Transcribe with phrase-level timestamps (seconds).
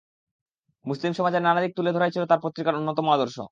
[0.85, 3.37] মুসলিম সমাজের নানা দিক তুলে ধরাই ছিল তাঁর পত্রিকার অন্যতম আদর্শ।